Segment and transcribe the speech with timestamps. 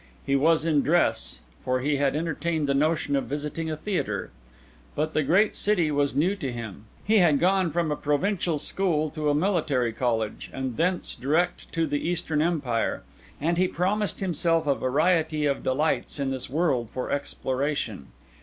[0.25, 4.31] He was in dress, for he had entertained the notion of visiting a theatre.
[4.95, 9.11] But the great city was new to him; he had gone from a provincial school
[9.11, 13.03] to a military college, and thence direct to the Eastern Empire;
[13.39, 18.07] and he promised himself a variety of delights in this world for exploration.